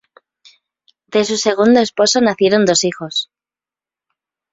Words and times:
De 1.09 1.23
su 1.25 1.37
segundo 1.37 1.79
esposo 1.79 2.21
nacieron 2.21 2.65
dos 2.65 2.83
hijos. 2.85 3.29